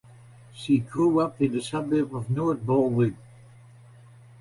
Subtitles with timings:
[0.55, 3.15] She grew up in the suburb of North Balwyn.